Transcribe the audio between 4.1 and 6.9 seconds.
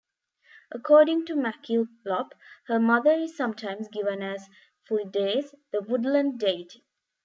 as Flidais, the woodland deity.